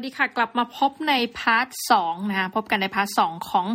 [0.00, 3.66] วัสดีค่ะ กลับมาพบใน part สองนะคะพบกันใน part สองของ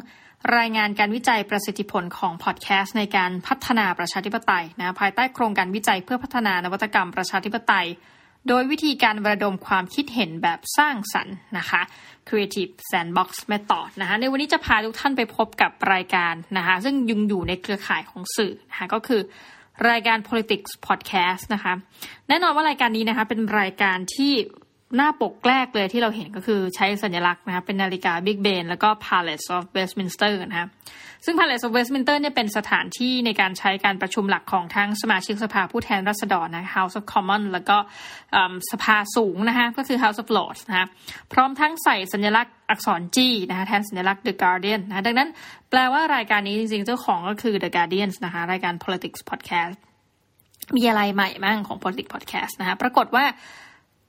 [0.57, 7.88] รายงานการวิจัยประสิทธิผลของพอดแคสต์ในการพัฒนาประชาธิปไตยนะภายใต้โครงการวิจัยเพื่อพัฒนานวัตกรรมประชาธิปไตย
[8.47, 11.82] โดยวิธีการระดมความคิดเห็นแบบสร้างสรรค์นะคะ
[12.28, 19.21] Creative Sandbox Method นะคะในวันนี้จะพาทุกท่านไปพบกับรายการนะคะซึ่งยังอยู่ในเครือข่ายของสื่อนะคะก็คือ
[19.89, 21.73] รายการ politics podcast นะคะ
[22.28, 24.33] แน่นอนว่ารายการนี้นะคะเป็นรายการที่
[24.96, 30.68] หน้าปกแรกเลยที่เราเห็นก็คือใช้สัญลักษณ์นะคะเป็นนาฬิกา Big Ben แล้วก็ Palace of Westminster นะคะ
[31.25, 37.78] ซึ่ง Palace of Westminster เนี่ยเป็นสถานที่ในการใช้การประชุมหลักของทั้งสมาชิกสภาผู้แทนราษฎรนะ House of Commons แล้วก็
[38.72, 40.86] สภาสูงนะคะก็คือ House of Lords นะคะ
[41.33, 43.17] พร้อมทั้งใส่สัญลักษณ์อักษร G
[43.50, 45.30] นะคะแทนสัญลักษณ์ The Guardian นะดังนั้น
[45.70, 49.77] แปลว่ารายการนี้จริงๆ เจ้าของก็คือ The Guardian นะคะรายการ politics podcast
[50.75, 53.25] มีอะไรใหม่บ้างของ politics podcast นะคะปรากฏว่า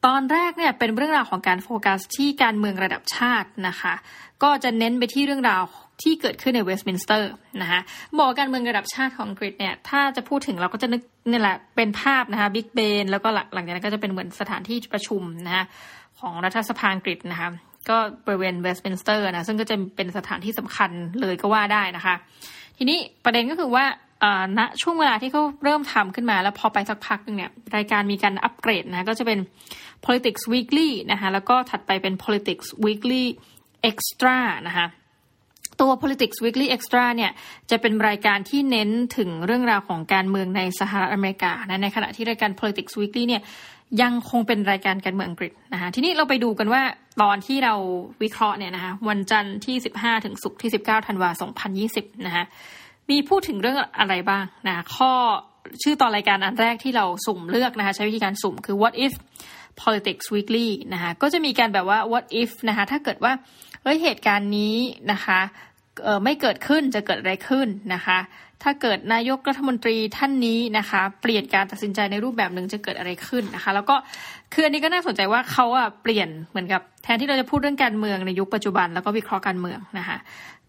[0.07, 3.95] ตอนแรกเนี่ยเป็นเรื่องราวของการโฟกัสที่การเมืองระดับชาตินะคะ
[4.43, 5.63] ก็จะเน้นไปที่เรื่องราว
[6.03, 7.81] ที่เกิดขึ้นในเวสต์มินสเตอร์นะคะ
[8.19, 15.65] บอกการเมืองระดับชาติของอังกฤษเนี่ยถ้าจะพูดถึงเราก็จะนึกนี่แหละเป็นภาพนะคะบิ๊กเบนแล้วก็หลังจากนั้นก็จะเป็นเหมือนสถานที่ประชุมนะคะ
[16.21, 17.49] ของรัฐสภาอังกฤษนะคะ
[17.89, 17.97] ก็
[18.27, 20.91] บริเวณเวสต์มินสเตอร์นะซึ่งก็จะเป็นสถานที่สำคัญ
[21.21, 22.15] เลยก็ว่าได้นะคะ
[22.77, 23.85] ทีนี้ประเด็นก็คือว่า
[24.59, 29.39] ณช่วงเวลาที่เขาเริ่มทำขึ้นมาแล้วพอไปสักพักนึงเนี่ยรายการมีการอัปเกรดนะก็จะเป็น
[30.07, 33.25] politics weekly นะคะแล้วก็ถัดไปเป็น politics weekly
[33.91, 34.87] extra นะคะ
[35.81, 37.31] ตัว politics weekly extra เนี่ย
[37.71, 43.43] จะเป็นรายการที่เน้นถึงเรื่องราวของการเมืองในสหรัฐอเมริกานะในขณะที่รายการ politics weekly เนี่ย
[44.03, 46.83] ยังคงเป็นรายการการเมืองอังกฤษนะคะทีนี้เราไปดูกันว่า
[47.23, 47.75] ตอนที่เรา
[48.23, 51.51] วิเคราะห์เนี่ยนะคะวันจันทร์ที่ 15 ถึงศุกร์ที่ 19ธันวาคม
[51.87, 52.45] 2020นะคะ
[53.11, 55.13] มีพูดถึงเรื่องอะไรบ้างนะข้อ
[55.83, 59.15] ชื่อตอนรายการอันแรกที่เราสุ่มเลือกนะคะ ใช้วิธีการสุ่มคือ what if
[59.83, 63.33] politics weekly นะคะก็จะมีการแบบว่า what if นะคะถ้าเกิดว่า
[63.83, 64.77] เฮ้ยเหตุการณ์นี้
[65.13, 65.41] นะคะ
[66.25, 68.19] ไม่เกิดขึ้นจะเกิดอะไรขึ้นนะคะ
[68.63, 73.97] ถ้าเกิดนายกรัฐมนตรีท่านนี้นะคะ เปลี่ยนการตัดสินใจในรูปแบบหนึ่งจะเกิดอะไรขึ้นนะคะ แล้วก็
[74.55, 80.19] คืออันนี้ก็น่าสนใจว่าเขาอะเปลี่ยนเหมือนกับ แทนที่เราจะพูดเรื่องการเมืองในยุคปัจจุบันแล้วก็วิเคราะห์การเมืองนะคะ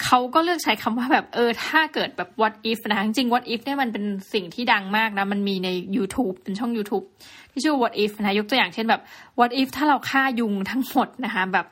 [0.04, 7.06] เขาก็เลือกใช้คำว่าแบบเออถ้าเกิดแบบ what if นะคะจริง what if เนี่ยมันเป็นสิ่งที่ดังมากนะมันมีใน YouTube เป็นช่อง YouTube
[7.52, 9.02] ที่ชื่อ what if นะยกตัวอย่างเช่นแบบ
[9.40, 11.66] what if ถ้าเราฆ่ายุงทั้งหมดนะคะแบบ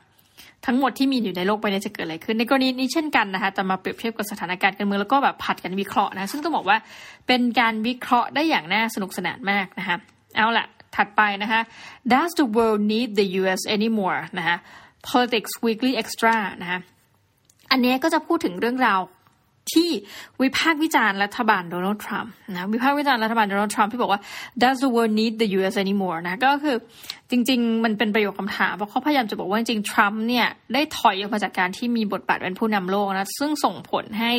[0.66, 6.76] ทั้งหมดที่มีอยู่ในโลกใบนี้จะเกิดอะไรขึ้น ในกรณีนี้เช่นกันนะคะจะมาเปรียบเทียบกับสถานการณ์การเมืองแล้วก็แบบผัดกันวิเคราะห์นะซึ่งต้องบอกว่า
[7.26, 9.96] เป็นการวิเคราะห์ได้อย่างน่าสนุกสนานมากนะคะ
[10.36, 10.66] เอาละ
[10.96, 11.60] ถัดไปนะคะ
[12.12, 13.62] Does the world need the U.S.
[13.76, 14.56] anymore นะคะ
[15.08, 16.78] Politics Weekly Extra นะคะ
[17.70, 19.00] อันนี้ก็จะพูดถึงเรื่องราว
[19.72, 19.90] ที่
[20.42, 24.20] วิพากษ์วิจารณ์รัฐบาลโดนัลด์ทรัมป์นะวิพากษ์วิจารณ์รัฐบาลโดนัลด์ทรัมป์ที่บอกว่า
[24.62, 25.74] does the world need the U.S.
[25.84, 26.76] anymore นะก็คือ
[27.30, 34.32] จริง ๆ มันเป็นประโยคคำถามเพราะเขาพยายามจะบอกว่าจริงๆทรัมป์เนี่ยได้ถอยออกมาจากการที่มีบทบาทเป็นผู้นำโลกนะซึ่งส่งผลให้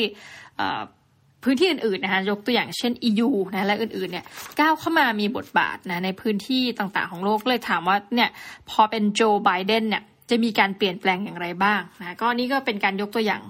[1.43, 4.25] พื้นที่อื่นๆนะคะยกตัวอย่างเช่น EU นะและอื่นๆเนี่ย
[4.59, 8.29] ก้าวเข้ามามีบทบาทนะในพื้นที่ต่างๆของโลกเลยถามว่าเนี่ย
[8.69, 13.41] พอเป็นโจไบเดนเนี่ยจะมีการเปลี่ยนแปลงอย่างไรบ้างนะก็นี่ก็เป็นการยกตัวอย่าง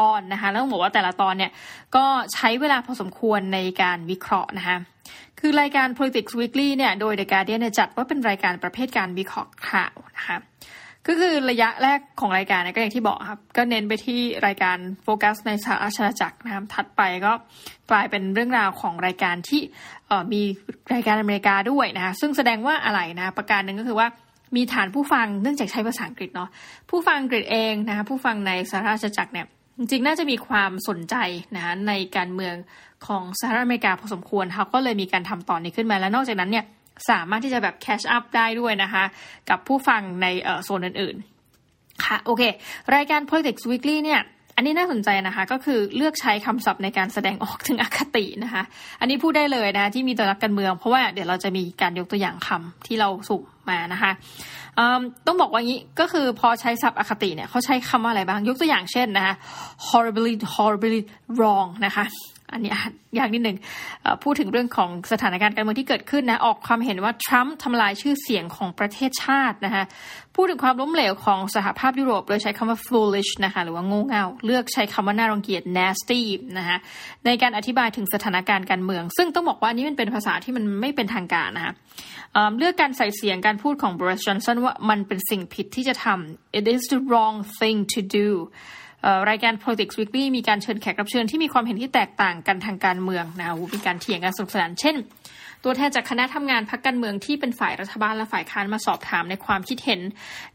[0.00, 1.52] ตอนนะคะแล้วต้องบอกว่าแต่ละตอนเนี่ย
[1.96, 4.76] ก็ใช้เวลาพอสมควรในการวิเคราะห์นะคะ
[5.40, 10.38] คือรายการ politics weekly เนี่ยโดย The Guardian เนี่ยจัดว่าเป็นรายการประเภทการวิเคราะห์ข่าวนะคะ
[11.06, 17.32] ก็คือระยะแรกของรายการเนี่ยก็อย่างที่บอกครับ ก็เน้นไปที่รายการโฟกัสในสหราชอาณาจักรนะครับถัดไปก็
[17.90, 19.60] กลายเป็นเรื่องราวของรายการที่
[20.32, 20.42] มี
[20.94, 24.08] รายการอเมริกาด้วยนะคะซึ่งแสดงว่าอะไรนะประการหนึ่งก็คือว่า
[24.56, 26.50] มีฐานผู้ฟังเนื่องจากใช้ภาษาอังกฤษเนาะ
[26.90, 29.46] ผู้ฟังอังกฤษเองนะคะผู้ฟังในสหราชอาณาจักรเนี่ย
[29.78, 31.16] จริงน่าจะมีความสนใจ
[31.56, 32.54] นะคะในการเมือง
[33.06, 36.64] ของสหรัฐอเมริกาพอสมควรเขาก็เลยมีการทำตอนนี้ขึ้นมาแล้วนอกจากนั้นเนี่ย
[37.10, 39.04] สามารถที่จะแบบแคชอัพได้ด้วยนะคะ
[39.50, 40.26] กับผู้ฟังใน
[40.64, 42.42] โซนอื่นๆ ค่ะโอเค
[42.94, 44.22] รายการ politics weekly เนี่ย
[44.56, 48.62] อันนี้น่าสนใจนะคะก็คือเลือกใช้คำศัพท์ในการแสดงออกถึงอคตินะคะ
[49.00, 54.12] อันนี้พูดได้เลยนะที่มีตัวนักการเมือง เพราะว่าเดี๋ยวเราจะมีการยกตัวอย่างคำที่เราสุ่มมานะคะ
[55.26, 59.34] ต้องบอกว่างี้ก็คือพอใช้ศัพท์อคติเนี่ยเขาใช้คำว่าอะไรบ้าง ยกตัวอย่างเช่นนะคะ
[59.88, 61.00] horribly horribly
[61.36, 62.04] wrong นะคะ
[62.52, 62.72] อันนี้
[63.18, 63.56] ยากนิดหนึ่ง
[64.22, 69.84] พูดถึงเรื่องของสถานการณ์การเมืองที่เกิดขึ้นนะออกความเห็นว่าทรัมป์ทำลายชื่อเสียงของประเทศชาตินะคะ
[70.34, 76.20] พูดถึงความล้มเหลวของสหภาพยุโรป โดยใช้คำว่า foolish นะคะหรือว่าโง่เง่าเลือกใช้คำว่าน่ารังเกียจ nasty
[76.58, 76.78] นะคะ
[77.26, 81.72] ในการอธิบายถึงสถานการณ์การเมือง ซึ่งต้องบอกว่านี้มันเป็นภาษาที่มันไม่เป็นทางการนะคะ
[82.58, 88.28] เลือกการใส่เสียงการพูดของบริสันสันว่ามันเป็นสิ่งผิดที่จะทำ it is the wrong thing to do
[89.30, 94.96] รายการ politics weekly มีการเชิญแขกรับเชิญที่มีความเห็นที่แตกต่างกันทางการเมืองนะมีการเถียงกันสนุกสนานเช่น
[95.64, 100.00] ตัวแทนจากคณะทำงานพักการเมืองที่เป็นฝ่ายรัฐบาลและฝ่ายค้านมาสอบถามในความคิดเห็น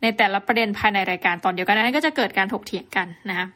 [0.02, 3.48] ในแต่ละประเด็นภายในรายการตอนเดียวกันนั้นก็จะเกิดการถกเถียงกันนะคะ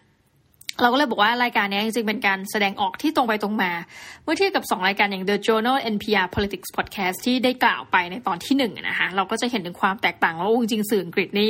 [0.81, 3.71] เราก็เลยบอกว่ารายการนี้จริงๆ เป็นการแสดงออกที่ตรงไปตรงมา
[4.23, 11.49] เมื่อเทียบกับ 2 รายการอย่าง The Journal NPR Politics Podcast ที่ได้กล่าวไปในตอนที่1นนะคะเราก็จะเห็นถึงความแตกต่างว่าจริงๆสื่ออังกฤษนี่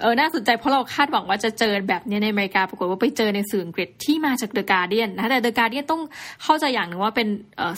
[0.00, 6.02] เออน่าสนใจเพราะเราคาดหวังว่าจะเจอแบบนี้ในอเมริกาปรากฏว่าไปเจอในสื่ออังกฤษที่มาจาก The Guardian นะแต่ The Guardian ต้อง
[6.44, 7.28] เข้าใจอย่างหนึ่งว่าเป็น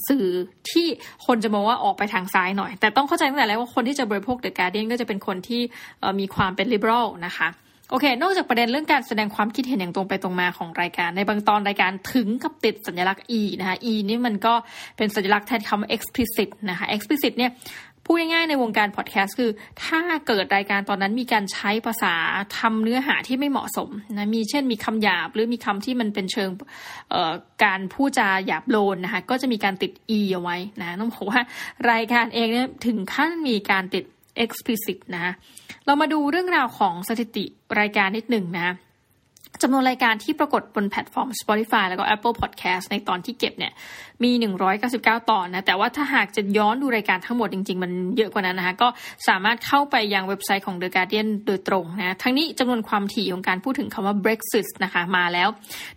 [0.08, 0.24] สื่อ
[0.70, 0.86] ที่
[1.26, 5.62] คนจะมองว่าออกไปทางซ้ายหน่อย แต่ต้องเข้าใจตั้งแต่แรกว่าคนที่จะบริโภค The Guardian ก็จะเป็นคนที่
[6.20, 7.48] มีความเป็น liberal นะคะ
[7.90, 14.54] โอเค นอกจากประเด็นเรื่องการแสดงความคิดเห็นอย่างตรงไปตรงมาของรายการ ในบางตอนรายการถึงกับติดสัญลักษณ์ e นะคะ e นี่มันก็
[14.96, 17.50] เป็นสัญลักษณ์แทนคำว่า explicit นะคะ explicit เนี่ย
[18.04, 19.50] พูดง่ายๆในวงการพอดแคสต์คือ
[19.84, 22.14] ถ้าเกิดรายการตอนนั้นมีการใช้ภาษา
[22.58, 26.50] ทำเนื้อหาที่ไม่เหมาะสมนะมีเช่นมีคำหยาบ หรือมีคำที่มันเป็นเชิง
[27.64, 31.40] การพูดจาหยาบโลนนะคะก็จะมีการติด e เอาไว้นะต้องบอกว่า
[31.90, 34.04] รายการเองเนี่ยถึงขั้นมีการติด
[34.44, 35.34] explicit นะ
[35.86, 37.44] เรามาดูเรื่องราวของสถิติ
[37.80, 38.68] รายการนิดหนึ่งนะ
[39.62, 43.72] จำนวนรายการที่ปรากฏบนแพลตฟอร์ม Spotify แล้วก็ Apple Podcast ในตอนที่เก็บเนี่ย
[44.22, 44.30] มี
[44.80, 48.88] 199 ตอนนะแต่ว่าถ้าหากจะย้อนดูรายการทั้งหมดจริง ๆ มันเยอะกว่านั้นนะคะก็
[49.28, 55.48] สามารถเข้าไปยังเว็บไซต์ของ The Guardian โดยตรงนะทั้งนี้จำนวนความถี่ของการพูดถึงคำว่า Brexit นะคะมาแล้ว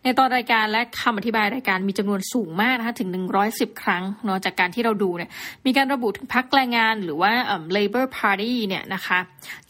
[0.03, 3.09] ในตอนรายการและคำอธิบายรายการมีจำนวนสูงมากนะคะถึง
[3.45, 5.29] 110 ครั้งเนาะจากการที่เราดูเนี่ย
[5.65, 7.31] มีการระบุถึงพรรคแรงงานหรือว่า
[7.75, 9.19] Labor Party เนี่ยนะคะ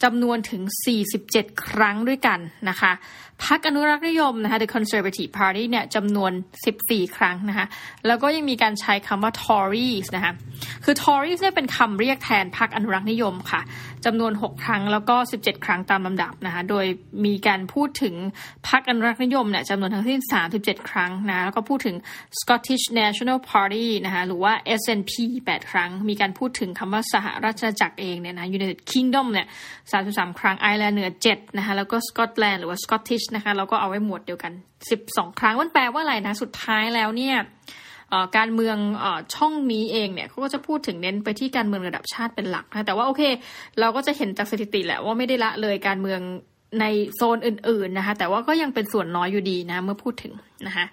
[0.02, 0.62] จำนวนถึง
[1.12, 2.92] 47 ครั้งด้วยกันนะคะ
[3.46, 6.32] พรรคอนุรักษ์นิยมนะคะ The Conservative Party เนี่ยจำนวน
[6.74, 7.66] 14 ครั้งนะคะ
[8.06, 10.32] แล้วก็ยังมีการใช้คำว่า Tories นะคะ
[10.84, 13.60] คือ Tories เนี่ยเป็นคำเรียกแทนพรรคอนุรักษ์นิยมค่ะ
[14.06, 16.84] จำนวน 6 ครั้งแล้วก็ 17 ครั้งตามลำดับนะคะโดย
[17.24, 18.14] มีการพูดถึง
[18.68, 20.20] พรรคอนุรักษ์นิยมเนี่ยจำนวนทั้งสิ้น
[20.54, 21.96] 37 ครั้งนะแล้วก็พูดถึง
[22.40, 25.12] Scottish National Party นะคะหรือว่า SNP
[25.46, 29.46] 8 ครั้ง มีการพูดถึงคำว่าสหราชอาณาจักรเองเนี่ยนะ United Kingdom เนี่ย
[29.92, 34.52] 33 ครั้งไอร์แลนด์เหนือ7นะคะแล้วก็สกอตแลนด์หรือว่า Scottish นะคะเราก็เอาไว้หมวดเดียวกัน
[34.96, 37.36] 12 ครั้งมันแปลว่าอะไรนะ สุดท้ายแล้วเนี่ย
[38.36, 43.22] การเมืองอช่องนี้เองเนี่ยเขาก็จะพูดถึงเน้นไปที่การเมืองระดับชาติเป็นหลักนะแต่ว่าโอเค
[43.80, 46.20] เราก็จะเห็นจากสถิติแหละว่าไม่ได้ละเลยการเมือง
[46.80, 46.84] ใน
[47.16, 50.32] โซนอื่น ๆนะคะ แต่ว่าก็ยังเป็นส่วนน้อยอยู่ดีนะ เมื่อพูดถึง
[50.66, 50.86] นะคะ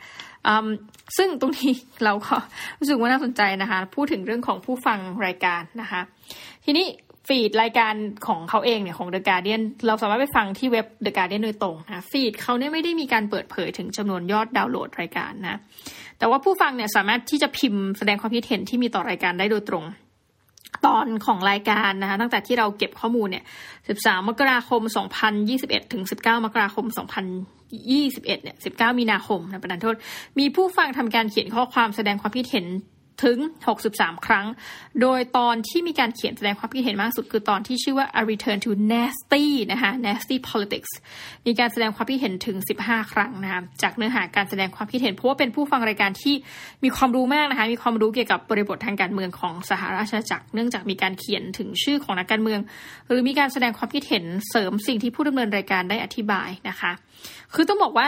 [1.18, 2.36] ซึ่งตรงนี้เราก็
[2.80, 6.01] รู้สึกว่าน่าสนใจนะคะ พูดถึงเรื่องของผู้ฟังรายการนะคะ
[6.65, 6.86] ทีนี้
[7.27, 7.94] ฟีดรายการ
[8.27, 15.60] ของเขาเองเนี่ยของ The Guardian เราสามารถไปฟังที่เว็บ The Guardian โดยตรงนะฟีดเขาเนี่ยไม่ได้มีการเปิดเผยถึงจำนวนยอดดาวน์โหลดรายการนะ
[16.19, 19.86] แต่ว่าผู้ฟังเนี่ยสามารถที่จะพิมพ์แสดงความคิดเห็นที่มีต่อรายการได้โดยตรง
[20.86, 23.44] ตอนของรายการนะคะตั้งแต่ที่เราเก็บข้อมูลเนี่ย
[23.86, 24.81] 13 มกราคม
[25.38, 26.86] 2021 ถึง 19 มกราคม
[27.69, 29.95] 2021 เนี่ย 19 มีนาคมนะประธานโทษ
[30.39, 32.65] มีผู้ฟังทำการเขียนข้อความแสดงความคิดเห็น
[33.24, 33.38] ถึง
[33.81, 34.45] 63 ครั้ง
[35.01, 40.92] โดยตอนที่มีการเขียนแสดงความคิดเห็นมากสุดคือตอนที่ชื่อว่า A Return to Nasty นะคะ Nasty Politics
[41.45, 46.36] มีการแสดงความคิดเห็นถึง 15 ครั้งนะคะจากเนื้อหาการแสดงความคิดเห็น เพราะว่าเป็นผู้ฟังรายการที่
[46.83, 52.60] มีความรู้มากนะคะ มีความรู้เกี่ยวกับบริบททางการเมืองของสหราชอาณาจักร เนื่องจากมีการเขียนถึงชื่อของนักการเมือง
[53.07, 56.92] หรือมีการแสดงความคิดเห็นเสริมสิ่งที่ผู้ดำเนินรายการได้อธิบายนะคะ
[57.54, 58.07] คือต้องบอกว่า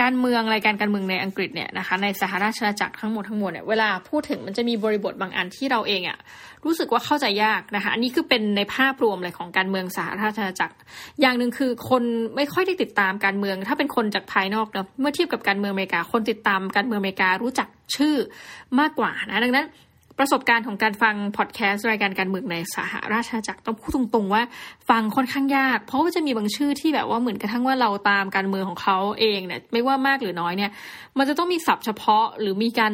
[0.00, 6.18] การเมืองรายการการเมืองในอังกฤษเนี่ยนะคะในสหราชอาณาจักรทั้งหมดทั้งมวลเนี่ยเวลาพูดถึงมันจะมีบริบทบางอันที่เราเองอะ่ะ
[6.64, 10.74] รู้สึกว่าเข้าใจยากนะคะอันนี้คือเป็นในภาพรวมเลยของการเมืองสหราชอาณาจักร
[11.20, 12.02] อย่างหนึ่งคือคน
[12.36, 18.16] ไม่ค่อยได้ติดตามการเมือง ถ้าเป็นคนจากภายนอกเนะเมื่อเทียบกับการเมืองอเมริกาคนติดตามการเมืองอเมริการู้จักชื่อ
[18.80, 19.66] มากกว่านะดังนั้น
[20.18, 24.42] ประสบการณ์ของการฟังพอดแคสต์รายการการเมืองในสหราชอาณาจักรต้องพูดตรงๆว่า
[24.88, 30.70] ฟังค่อนข้างยาก เพราะว่าจะมีบางชื่อที่แบบว่าเหมือนกระทั่งว่าเราตามการเมืองของเขาเองเนี่ยไม่ว่ามากหรือน้อยเนี่ย
[31.18, 32.92] มันจะต้องมีศัพท์เฉพาะหรือมีการ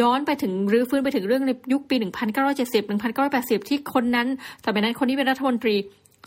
[0.00, 1.96] ย้อนไปถึงรื้อฟื้นไปถึงเรื่องในยุคปี
[2.42, 2.84] 1970
[3.20, 4.28] 1980 ที่คนนั้น
[4.62, 5.76] แต่เป็นนั้นคนนี้เป็นรัฐมนตรี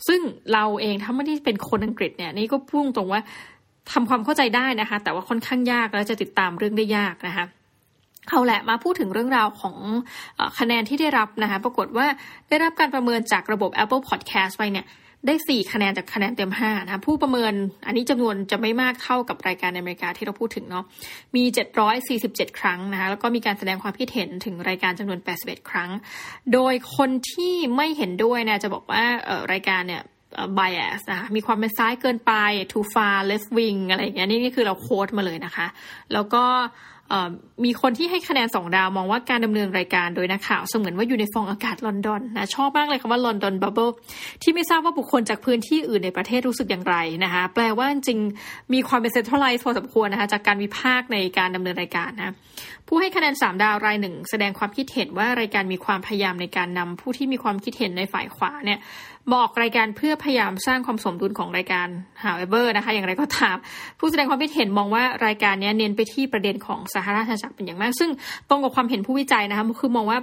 [0.08, 0.20] ซึ่ง
[0.52, 3.20] เราเองถ้าไม่ได้เป็นคนอังกฤษเนี่ยนี่ก็พุ่งตรงว่า
[3.92, 7.46] ทำความเข้าใจได้นะคะ แต่ว่าค่อนข้างยากและจะติดตามเรื่องได้ยากนะคะ
[8.28, 9.76] เอาแหละมาพูดถึงเรื่องราวของ
[10.58, 12.06] คะแนนที่ได้รับนะคะ ปรากฏว่า
[12.48, 14.86] ได้รับการประเมินจากระบบ Apple Podcast ไปเนี่ย
[15.26, 17.52] ได้4คะแนนจากคะแนนเต็ม5นะผู้ประเมิน
[17.86, 20.84] อันนี้จำนวนจะไม่มากเท่ากับรายการในอเมริกาที่เราพูดถึงเนาะ
[21.36, 21.42] มี
[22.00, 25.90] 747ครั้งนะคะแล้วก็มีการแสดงความคิดเห็นถึงรายการจำนวน81ครั้ง
[26.52, 29.04] โดยคนที่ไม่เห็นด้วยนะจะบอกว่า
[29.52, 30.02] รายการเนี่ย
[30.58, 32.32] bias นะคะมีความเป็นซ้ายเกินไป
[32.72, 35.66] too far left wing อะไรอย่างเงี้ยนี่นี่คือเราโค้ดมาเลยนะคะ
[36.12, 36.44] แล้วก็
[37.64, 43.88] มีคนที่ให้คะแนนสองดาวมองว่าการดำเนินรายการโดยนักข่าวเสมือนว่าอยู่ในฟองอากาศลอนดอนนะชอบมากเลยคำว่าลอนดอนบับเบิล
[44.42, 48.18] ที่ไม่ทราบว่าบุคคลจากพื้นที่อื่นในประเทศรู้สึกอย่างไรนะคะแปลว่าจริง
[48.74, 52.34] มีความเป็นเซ็นทรัลไลซ์พอสมควรนะคะจากการวิพากษ์ในการดำเนินรายการนะ
[52.88, 58.78] ผู้ให้คะแนนสามดาวรายหนึ่งแสดงความคิดเห็นว่ารายการมีความพยายามในการนำผู้ที่มีความคิดเห็นในฝ่ายขวาเนี่ย
[59.34, 61.88] บอกรายการเพื่อพยายามสร้างความสมดุลของรายการ
[62.24, 63.56] however นะคะ อย่างไรก็ตาม
[63.98, 68.10] ผู้แสดงความคิดเห็นมองว่ารายการนี้เน้นไปที่ประเด็นของสหราชอาณาจักรเป็นอย่างมาก ซึ่ง
[68.48, 70.18] ตรงกับความเห็นผู้วิจัยนะคะคือมองว่า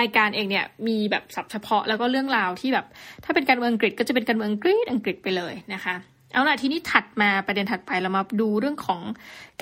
[0.04, 2.86] ายการเองเนี่ยมีแบบสับเฉพาะแล้วก็เรื่องราวที่แบบ
[3.24, 5.94] ถ้าเป็นการเมืองอังกฤษก็จะเป็นการเมืองอังกฤษอังกฤษไปเลยนะคะ
[6.32, 9.00] เอาล่ะทีนี้ถัดมาประเด็นถัดไปเรามาดูเรื่องของ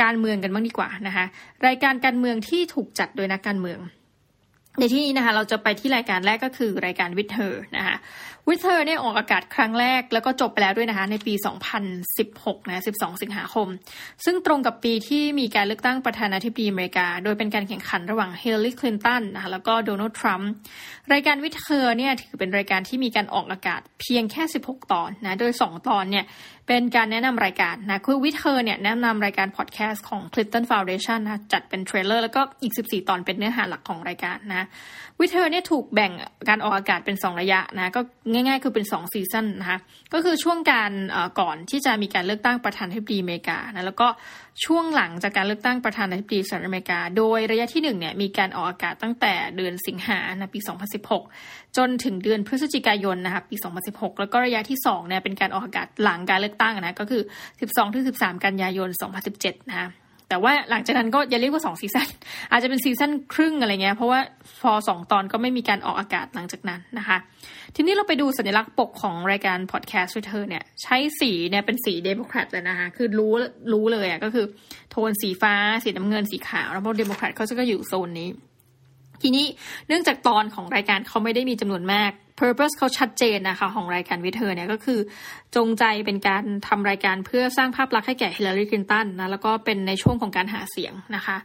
[0.02, 1.24] การเมืองกันบ้างดีกว่านะคะ
[1.66, 3.80] รายการการเมืองที่ถูกจัดโดยนักการเมือง
[4.80, 7.96] ในที่นี้นะคะ เราจะไปที่รายการแรกก็คือรายการ With Her นะคะ
[8.50, 11.34] With Her เนี่ยออกอากาศครั้งแรกแล้วก็จบไปแล้วด้วยนะคะในปี
[12.00, 13.68] 2016 นะ 12 สิงหาคม
[14.24, 20.50] ซึ่งตรงกับปีที่มีการเลือกตั้งประธานาธิบดีอเมริกา โดยเป็นการแข่งขันระหว่างฮิลลารีคลินตันนะคะแล้วก็โดนัลด์ทรัมป์
[21.12, 26.24] รายการ With Her เนี่ยถือเป็นรายการที่มีการออกอากาศเพียงแค่ 16 ตอนนะ โดย 2 ตอนเนี่ย
[26.68, 34.66] เป็นการแนะนำรายการนะคือ With Her เนี่ยแนะนำรายการพอดแคสต์ของ Clinton Foundation นะจัดเป็น trailer แล้วก็อีก 14 ตอนเป็นเนื้อหาหลักของรายการนะ
[35.20, 36.12] With Her เนี่ยถูกแบ่ง
[36.48, 38.00] การออกอากาศเป็น 2 ระยะนะก็
[38.36, 39.78] ง่าย ๆ คือเป็น 2 ซีซันนะคะ
[40.12, 40.92] ก็คือช่วงการ
[41.40, 44.08] ก่อนที่จะมีการเลือกตั้งประธานาธิบดีอเมริกานะแล้วก็
[44.64, 50.58] ช่วงหลังจากการเลือกตั้งประธานาธิบดีสหรัฐอเมริกา โดยระยะที่1เนี่ยมีการออกอากาศตั้งแต่เดือนสิงหาในปี
[51.18, 53.56] 2016 จนถึงเดือนพฤศจิกายนนะคะปี
[53.88, 57.22] 2016 แล้วก็ระยะที่2เนี่ยเป็นการออกอากาศหลังการเลือกตั้งนะก็คือ
[57.82, 58.88] 12-13 กันยายน
[59.28, 59.88] 2017 นะคะ
[60.28, 62.08] แต่ว่าหลังจากนั้นก็อย่าเรียกว่าสองซีซัน
[62.50, 64.20] อาจจะเป็นซีซันครึ่งอะไรเงี้ยเพราะว่า
[64.60, 67.18] พอสองตอนก็ไม่มีการออกอากาศหลังจากนั้นนะคะ
[67.74, 73.32] ทีนี้เราไปดูสัญลักษณ์ปกของรายการพอดแคสต์ With Her เนี่ย ใช้สีเนี่ยเป็นสีเดโมแครตเลยนะคะคือรู้
[73.72, 74.44] รู้เลยอะก็คือ
[74.90, 75.54] โทนสีฟ้า
[75.84, 78.28] สีน้ำเงินสีขาว แล้วพวกเดโมแครตเขาจะก็อยู่โซนนี้
[79.22, 79.46] ทีนี้
[79.88, 84.98] เนื่องจากตอนของรายการเขาไม่ได้มีจำนวนมาก purpose เขาชัดเจนนะคะ ของรายการ With Her เนี่ยก็คือ
[85.56, 91.36] จงใจเป็นการทำรายการเพื่อสร้างภาพลักษณ์ให้แก่ฮิลลารีคลินตันนะแล้วก็เป็นในช่วงของการหาเสียงนะคะ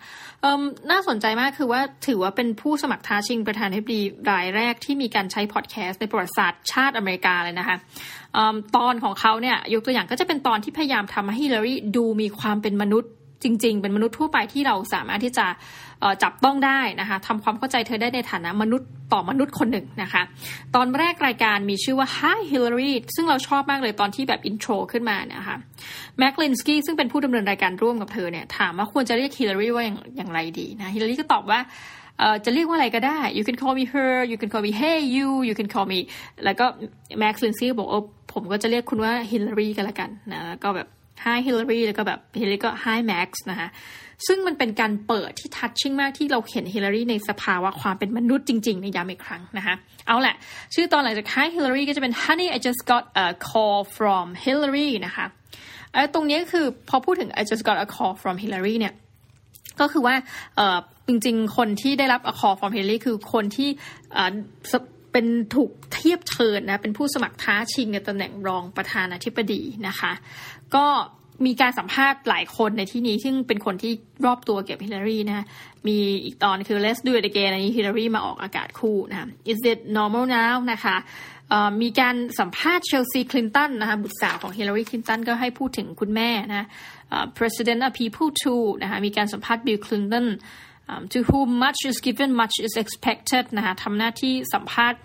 [0.91, 4.01] น่าสนใจมากคือว่าถือว่าเป็นผู้สมัครท้าชิงประธานาธิบดี
[4.31, 7.77] รายแรกที่มีการใช้พอดแคสต์ในประวัติศาสตร์ชาติอเมริกาเลยนะคะ
[8.75, 13.11] ตอนของเขาเนี่ยยกตัวอย่างก็จะเป็นตอนที่พยายามทำให้ฮิลลารีดูมีความเป็นมนุษย์
[13.43, 15.45] จริง ๆ เป็นมนุษย์ทั่วไปที่เราสามารถที่จะ
[16.23, 20.23] จับต้องได้นะคะทำความเข้าใจเธอได้ในฐานะมนุษย์ต่อมนุษย์คนหนึ่งนะคะ
[20.75, 25.57] ตอนแรกรายการมีชื่อว่า Hi Hillary ซึ่งเราชอบมากเลยตอนที่แบบ intro ขึ้นมาเนี่ยค่ะ
[26.19, 31.59] แม็กซ์ลินสกี้ซึ่งเป็นผู้ดำเนินรายการร่วมกับเธอเนี่ยถามว่าควรจะเรียกฮิลลารีว่าอย่างางไรดีนะฮิลลารีก็ตอบว่า
[32.45, 35.99] จะเรียกว่าอะไรก็ได้ you can call me her you can call me hey you you can call me
[36.45, 36.65] แล้วก็
[37.19, 40.87] แม็กซ์ลินสกี้บอกเออผมก็จะเรียกคุณว่าฮิลลารีกันละกันนะแล้วก็แบบ
[41.23, 43.67] Hi Hillary แล้วก็แบบ Hillary ก็ Hi Max นะคะ
[44.27, 49.75] ซึ่งมันเป็นการเปิดที่ทัชชิ่งมากที่เราเห็นฮิลลารีในสภาวะความเป็นมนุษย์จริงๆ ในย้ำอีกครั้งนะคะ
[50.07, 50.35] เอาแหละ
[50.73, 55.25] ชื่อตอนหลังจาก Hi Hillary ก็จะเป็น Honey I just got a call from Hillary นะคะ
[55.93, 58.93] เออตรงนี้คือพอพูดถึง I just got a call from Hillary เนี่ย
[59.79, 60.15] ก็คือว่า
[61.07, 63.69] จริงๆ คนที่ได้รับ a call from Hillary คือคนที่
[65.11, 65.25] เป็น
[65.55, 70.11] ถูกเทียบเชิญนะเป็นผู้สมัครท้าชิงในตำแหน่งรองประธานาธิบดีนะคะ
[70.75, 70.85] ก็
[71.45, 73.93] มีการสัมภาษณ์หลายคนในที่นี้ ซึ่งเป็นคนที่
[74.25, 75.45] รอบตัวเกี่ยวกับฮิลลารีนะ
[75.87, 80.97] มีอีกตอนคือ Let's Do It Again อันนี้ฮิลลารีมาออกอากาศคู่นะ Is it normal now นะคะ
[81.81, 86.65] มีการสัมภาษณ์เชลซีคลินตันนะคะบุตรสาวของฮิลลารีคลินตันก็ให้พูดถึงคุณแม่นะ
[87.37, 90.25] Presidents Are People Too นะคะมีการสัมภาษณ์บิลคลินตัน
[91.13, 94.99] to whom much is given much is expected นะคะทำหน้าที่สัมภาษณ์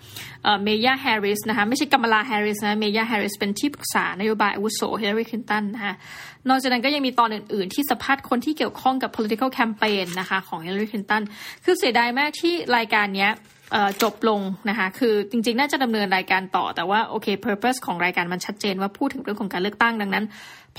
[0.63, 5.93] เมย่าแฮร์ริสนะคะไม่ใช่กัมลาแฮร์ริสนะเมย่าแฮร์ริสเป็นที่ปรึกษานโยบายอาวุโสฮิลลารีคลินตันนะคะ
[6.49, 11.21] นอกจากนั้นก็ยังมีตอนอื่น ๆ ที่สัมภาษณ์คนที่เกี่ยวข้องกับ political campaign นะคะของฮิลลารีคลินตัน
[11.63, 13.29] คือเสียดายมากที่รายการนี้
[14.03, 20.25] จบลงนะคะคือจริงๆ น่าจะดำเนินรายการต่อแต่ว่าโอเค purpose ของรายการมันชัดเจนว่าพูดถึงเรื่องของการเลือกตั้งดังนั้น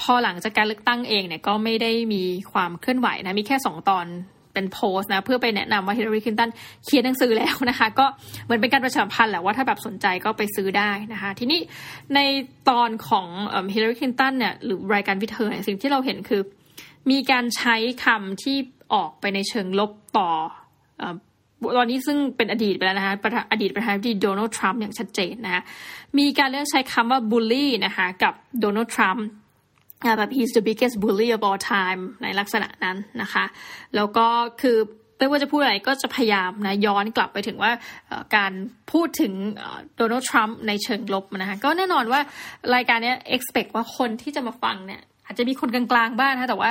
[0.00, 2.22] พอหลังจากการเลือกตั้งเองเนี่ยก็ไม่ได้มี
[2.52, 4.06] ความเคลื่อนไหวนะมีแค่สองตอน
[4.58, 6.50] เป็นโพสต์นะเพื่อไปแนะนำว่าฮิลลารีคลินตัน
[6.84, 8.06] เขียนหนังสือแล้วนะคะ ก็
[8.44, 11.60] เหมือนเป็นการประชาสัมพันธ์แหละว่าถ้าแบบสนใจก็ไปซื้อได้นะคะ ทีนี้
[12.14, 12.20] ใน
[12.68, 13.26] ตอนของ
[13.74, 16.42] ฮิลลารีคลินตันเนี่ยหรือรายการวิเทอร์เนี่ยสิ่งที่เราเห็นคือ
[17.10, 18.56] มีการใช้คำที่
[18.94, 20.30] ออกไปในเชิงลบต่อ
[21.76, 23.14] ตอนนี้ซึ่งเป็นอดีตไปแล้วนะคะ
[23.52, 25.62] อดีตประธานาธิบดีโดนัลด์ทรัมป์อย่างชัดเจนนะคะ
[26.18, 29.26] มีการเลือกใช้คำว่าบูลลี่นะคะกับโดนัลด์ทรัมป์
[30.18, 33.44] แบบ he's the biggest bully of all time ในลักษณะนั้นนะคะ
[33.96, 34.26] แล้วก็
[34.62, 34.78] คือ
[35.18, 37.72] ไม่ว่าจะพูดอะไรก็จะพยายามนะย้อนกลับไปถึงว่า
[38.36, 38.52] การ
[38.92, 39.32] พูดถึง
[39.96, 42.20] โดนัลด์ทรัมป์ในเชิงลบนะคะก็แน่นอนว่า
[42.74, 46.70] รายการนี้ expect ว่าคนที่จะมาฟังเนี่ยอาจจะมีคนกลางๆบ้างนะแต่ว่า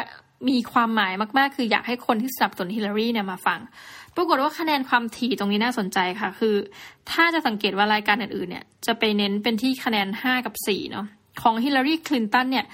[0.49, 3.59] มีความหมายมากๆ คืออยากให้คนที่สนับสนุนฮิลลารีเนี่ยมาฟัง
[4.15, 6.55] ปรากฏว่าคะแนนความถี่ตรงนี้น่าสนใจค่ะ คือ
[7.11, 11.05] ถ้าจะสังเกตว่ารายการอื่นๆเนี่ยจะไปเน้นเป็นที่คะแนน 5 กับ4เนาะ
[11.41, 12.65] ของฮิลลารีคลินตันเนี่ย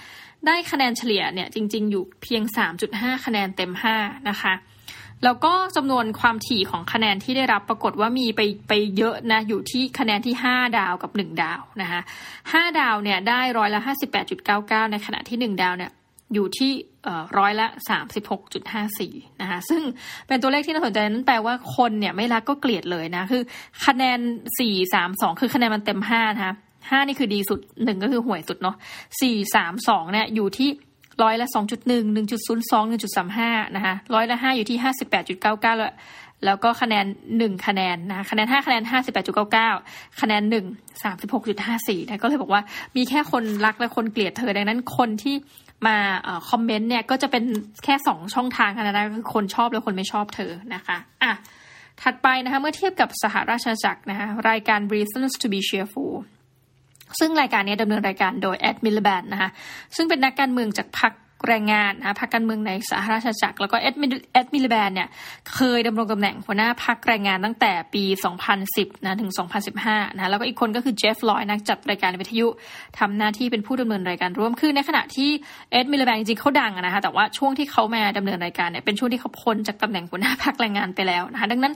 [0.46, 2.42] ได้คะแนนเฉลี่ยเนี่ยจริง ๆ อยู่เพียง
[2.84, 4.54] 3.5 คะแนนเต็ม 5 นะคะ
[5.24, 12.00] แล้วก็จำนวนความถี่ของคะแนนที่ได้รับปรากฏว่ามีไปไปเยอะนะอยู่ที่คะแนนที่ 5 ดาวกับ 1 ดาวนะคะ
[12.40, 13.80] 5ดาวเนี่ยได้ร้อยละ
[14.36, 15.90] 58.99 ในขณะที่ 1 ดาวเนี่ย
[16.34, 16.72] อยู่ที่
[17.38, 17.66] ร้อยละ
[18.54, 19.82] 36.54 นะคะซึ่ง
[20.26, 23.42] เป็นตัวเลขที่น่าสนใจนั้นแปลว่าคนเนี่ยไม่รักก็เกลียดเลยนะ คือ
[23.86, 24.18] คะแนน
[24.58, 26.54] 4 3 2 คือคะแนนมันเต็ม 5 นะคะ
[26.90, 28.76] ห้านี่คือดีสุดหนึ่งก็คือห่วยสุดเนาะ
[29.20, 30.70] สี่สามสองเนี่ยอยู่ที่
[31.22, 35.92] ร้อยละสองจุดหนึ่งหนึ่งจุดศูนย์สองหนึ่งจุดสามห้านะคะร้อยละห้าอยู่ที่ห้าสิบแปดจุดเก้าเก้าแล้ว
[36.44, 37.06] แล้วก็คะแนน
[37.38, 39.70] หนึ่งคะแนนนะคะแนนห้าคะแนนห้าสิบแปดจุดเก้าเก้า
[40.20, 40.66] คะแนนหนึ่ง
[41.02, 42.62] สามสิบหกจุดห้าสี่นะก็เลยบอกว่า
[42.96, 45.34] มีแค่คนรักและคนเกลียดเธอดังนั้นคนที่
[45.86, 45.96] มา
[46.50, 47.44] คอมเมนต์เนี่ยก็จะเป็น
[47.84, 51.32] แค่สองช่องทางกันนะคือคนชอบและคนไม่ชอบเธอนะคะอะ
[52.02, 56.14] ถัดไปนะคะเมื่อเทียบกับสหราชอาณาจักรนะคะรายการ Reasons to be Cheerful
[57.18, 59.50] ซึ่งรายการนี้ดำเนินรายการโดยเอ็ดมิลิแบนด์นะคะ
[59.96, 61.12] ซึ่งเป็นนักการเมืองจากพรรค
[61.48, 65.08] แรงงานนะพรรคการเมืองในสหราชอาณาจักร แล้วก็เอ็ดมิเอ็ดมิลิแบนด์เนี่ย
[65.54, 68.04] เคยดำรงตำแหน่งหัวหน้าพรรคแรงงานตั้งแต่ปี
[68.54, 69.30] 2010นะถึง
[69.74, 72.46] 2015นะแล้วก็อีกคนก็คือเจฟฟ์ลอยด์นักจัดรายการวิทยุ
[72.98, 75.30] ทำหน้าที่เป็นผู้ดำเนินรายการร่วมคือในขณะที่
[75.70, 81.72] เอ็ดมิลิแบนด์จริงๆเขาดังนะคะแต่ว่าช่วงที่เขามาดำเนินรายการเนี่ยเป็นช่วงที่เขาพ้นจากตำแหน่งหัวหน้าพรรคแรงงานไปแล้วนะคะดังนั้น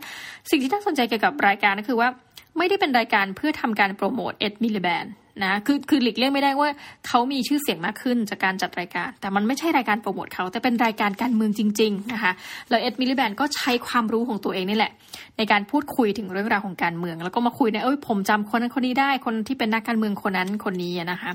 [0.50, 2.09] สิ่งที่น่าสนใจเกี่ยวกับรายการก็คือว่า
[2.58, 5.06] ไม่ได้เป็นรายการเพื่อทำการโปรโมทเอ็ดมิลิแบนด์
[5.44, 6.68] นะคือคือหลีกเลี่ยงไม่ได้ว่า
[7.06, 12.32] เขามีชื่อเสียงมากขึ้นจากการจัดรายการ แต่มันไม่ใช่รายการโปรโมทเขาแต่เป็นรายการการเมืองจริง ๆ นะคะ
[12.68, 14.92] แล้วเอ็ดมิลิแบนด์ก็ใช้ความรู้ของตัวเองนี่แหละ
[15.38, 21.30] ในการพูดคุยถึงเรื่องราวของการเมือง แล้วก็มาคุยในเอ้ยผมจำคนนั้นคนนี้ได้คนที่เป็นนักการเมืองคนนั้นคนนี้นะคะ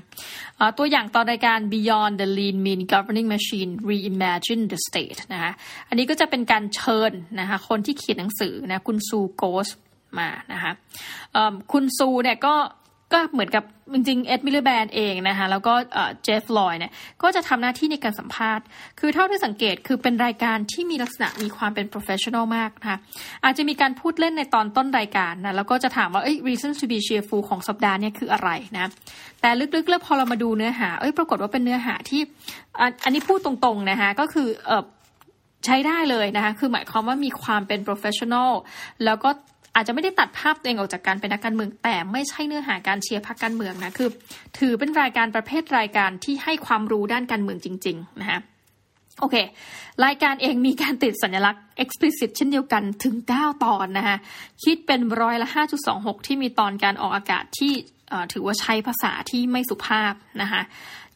[0.78, 5.52] ตัวอย่างตอนรายการ Beyond the Lean Mean Governing Machine Reimagine the State นะคะ
[5.90, 9.70] อันนี้ก็จะเป็นการเชิญนะคะคนที่เขียนหนังสือนะคุณซูกอสส์
[10.20, 10.72] มานะคะ
[11.72, 12.56] คุณซูเนี่ยก็
[13.14, 15.74] ก็เหมือนกับจริงๆเอ็ดมิลเลอร์แบนเองนะคะแล้วก็
[16.24, 16.92] เจฟฟ์ลอยด์เนี่ย
[17.24, 18.66] ก็จะทำหน้าที่ในการสัมภาษณ์
[19.00, 22.98] คือเท่าที่สังเกตคือเป็นรายการที่มีลักษณะมีความเป็น professional มากนะคะ
[23.44, 28.90] อาจจะมีการพูดเล่นในตอนต้นรายการนะแล้วก็จะถามว่าเอ้ย reason to be cheerful ของสัปดาห์นี้คืออะไรนะ
[29.42, 32.22] แต่ลึกๆแล้วพอเรามาดูเนื้อหาเอ้ยปรากฏว่าเป็นเนื้อหาที่
[33.04, 34.48] อันนี้พูดตรงๆนะคะก็คือ
[35.66, 38.52] ใช้ได้เลยนะคะคือหมายความว่ามีความเป็น professional
[39.06, 39.30] แล้วก็
[39.76, 44.10] อาจจะไม่ได้ตัดภาพตัวเองออกจากการเป็นนักการเมือง แต่ไม่ใช่เนื้อหาการเชียร์พรรคการเมืองนะคือ
[44.58, 48.40] ถือเป็นรายการประเภทรายการที่ให้ความรู้ด้านการเมืองจริง ๆ นะคะ
[49.20, 49.36] โอเค
[50.06, 54.18] รายการเองมีการติดสัญลักษณ์ explicit เช่นเดียวกันถึง 9 ตอนนะคะ
[54.64, 55.48] คิดเป็นร้อยละ
[55.88, 57.74] 5.26 ที่มีตอนการออกอากาศที่
[58.34, 60.62] ถือว่าใช้ภาษาที่ไม่สุภาพนะคะ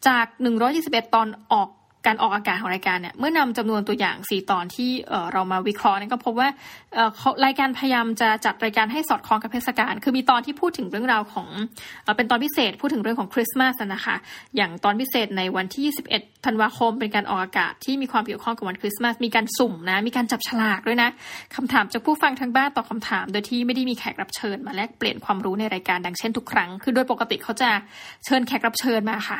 [0.07, 0.25] จาก
[0.71, 1.69] 121ตอนออก
[2.07, 4.89] การออกอากาศของรายการเนี่ยเมื่อนำจำนวนตัวอย่าง 4 ตอนที่
[5.33, 6.49] เรามาวิเคราะห์นี่ก็พบว่า
[7.45, 11.47] รายการพยายามจะจัดรายการให้สอดคล้องกับเทศกาลคือมีตอนที่พูดถึงเรื่องราวของ
[12.17, 14.15] เป็นตอนพิเศษพูดถึงเรื่องของคริสต์มาสนะคะ
[14.55, 21.09] อย่างตอนพิเศษในวันที่ 21 ธันวาคม เป็นการออกอากาศที่มีความเกี่ยวข้องกับวันคริสต์มาสมีการสุ่มนะมีการจับฉลากด้วยนะ
[21.55, 27.69] คำถามจากผู้ฟังทางบ้านตอบคาถาม โดยที่ไม่ได้มีแขกรับเชิญมาแลกเปลี่ยนความรู้ในรายการดังเช่นทุกครั้ง คือโดยปกติเขาจะ
[28.25, 29.39] เชิญแขกรับเชิญมาค่ะ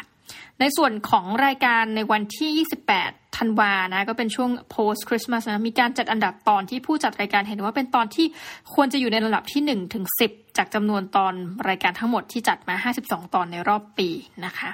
[0.60, 8.28] ในส่วนของรายการในวันที่ 28 ธันวานะ ก็เป็นช่วง post Christmas นะ มีการจัดอันดับตอนที่ผู้จัดรายการเห็นว่าเป็นตอนที่
[8.74, 11.34] ควรจะอยู่ในระดับที่ 1 ถึง 10 จากจำนวนตอน
[11.70, 14.10] รายการทั้งหมดที่จัดมา 52 ตอนในรอบปี
[14.46, 14.70] นะคะ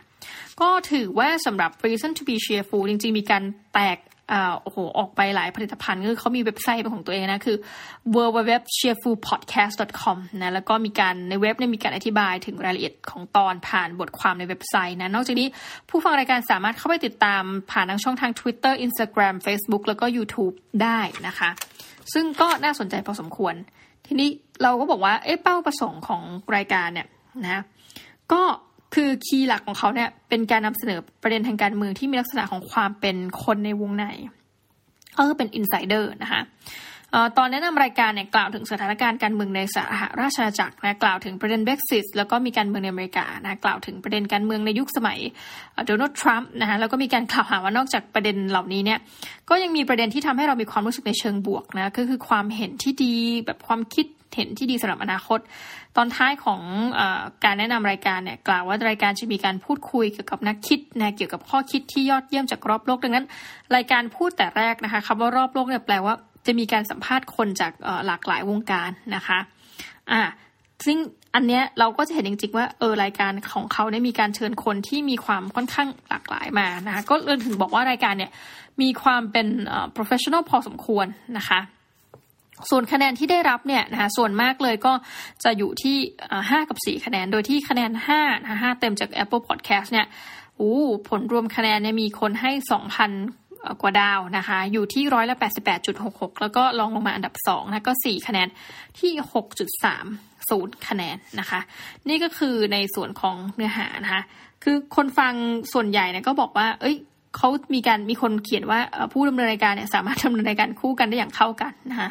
[0.62, 3.98] ก็ถือว่าสำหรับ Reason to be cheerful จริง ๆ มีการแตก
[4.34, 7.58] อ่าโอ้โหออกไปหลายผลิตภัณฑ์คือเขามีเว็บไซต์เป็นของตัวเองนะ คือ
[8.16, 15.48] www.cheerfulpodcast.com นะแล้วก็มีการในเว็บเนี่ยมีการอธิบายถึงรายละเอียดของตอนผ่านบทความในเว็บไซต์นะ นอกจากนี้
[15.90, 21.50] ผู้ฟังรายการสามารถเข้าไปติดตามผ่านทางช่องทาง Twitter Instagram Facebook แล้วก็ YouTube ได้นะคะ
[22.14, 23.54] ซึ่งก็น่าสนใจพอสมควร
[24.08, 24.30] ทีนี้
[24.64, 26.24] เราก็บอกว่าเอ๊ะเป้าประสงค์ของ
[26.56, 27.08] รายการเนี่ย
[27.46, 27.62] นะ
[28.32, 28.42] ก็
[28.94, 34.06] คือ key หลักของเขาเนี่ยเป็นการนำเสนอประเด็นทางการเมืองที่มีลักษณะของความเป็นคนในวงใน
[35.18, 36.42] ก็คือเป็น insider นะคะ
[37.38, 45.20] ตอนแนะนำรายการเนี่ยกล่าวถึงสถานการณ์การเมืองในสหราชอาณาจักรนะกล่าวถึงประเด็นเบร็กซิตแล้วก็มีการเมืองในอเมริกานะกล่าวถึงประเด็นการเมืองในยุคสมัย
[45.86, 49.00] โดนัลด์ทรัมป์นะคะแล้วก็มีการกล่าวหาว่านอกจากประเด็นเหล่านี้เนี่ย
[49.50, 55.40] ก็ยังมีประเด็นที่ทำให้เรามีความรู้สึกในเชิงบวกนะก็คือความเห็นที่ดีแบบความคิด เห็นที่ดีสำหรับอนาคต
[55.98, 56.62] ตอนท้ายของ
[57.00, 57.02] อ
[57.44, 63.26] การแนะนำรายการเนี่ยกล่าวว่ารายการจะมีการพูดคุยเกี่ยวกับนักคิดนะเกี่ยวกับข้อคิดที่ยอดเยี่ยมจากรอบโลกดังนั้น
[63.76, 66.14] รายการพูดแต่แรกนะคะคำว่ารอบโลกเนี่ยแปลว่า
[66.46, 67.72] จะมีการสัมภาษณ์คนจาก
[68.06, 69.40] หลากหลายวงการนะคะ
[70.12, 70.22] อ่า
[70.86, 70.98] ซึ่ง
[71.36, 78.32] อันเนี้ยเราก็จะเห็นจริงๆว่าเออรายการของเขาเนี่ยมีการเชิญคนที่มีความค่อนข้างหลากหลายมานะคะก็เลยถึงบอกว่ารายการเนี่ย
[78.82, 79.48] มีความเป็น
[79.96, 81.06] professional พอสมควร
[81.38, 81.60] นะคะ
[82.70, 84.94] ส่วนคะแนนที่ได้รับเนี่ยนะคะส่วนมากเลยก็
[85.44, 85.98] จะอยู่ที่
[86.50, 90.08] ห้ากับสี่คะแนน โดยที่คะแนนห้านะห้าเต็มจาก Apple Podcast เนี่ย
[90.58, 90.76] โอ้
[91.08, 93.12] ผลรวมคะแนนเนี่ยมีคนให้สองพัน
[93.82, 98.48] กว่าดาวนะคะ อยู่ที่ร้อยละแปดสิบแปดจุดหกหกแล้วก็ลองลงมาอันดับสองนะก็สี่คะแนน
[99.00, 100.06] ที่หกจุดสาม
[100.50, 101.60] ศูนย์คะแนนนะคะ
[102.10, 104.24] นี่ก็คือในส่วนของเนื้อหานะคะ
[104.64, 105.34] คือคนฟัง
[105.74, 106.96] ส่วนใหญ่เนี่ยก็บอกว่า เอ้ย
[107.38, 108.80] เขามีการมีคนเขียนว่า
[109.12, 112.10] ผู้ดำเนินรายการเนี่ยสามารถดำเนินรายการคู่กันได้อย่างเข้ากันนะคะ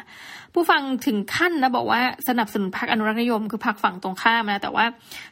[0.53, 4.85] ผู้ฟังถึงขั้นนะบอกว่าสนับสนุนพรรคอนุรักษนิยม คือพรรคฝั่งตรงข้ามนะแต่ว่า